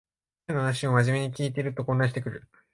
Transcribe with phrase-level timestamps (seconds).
[0.47, 2.47] 彼の話をまじめに聞いてると混乱してくる